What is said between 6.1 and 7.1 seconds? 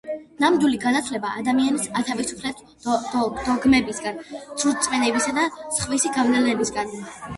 გავლენებისგან